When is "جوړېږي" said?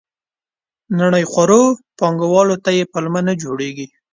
3.41-3.87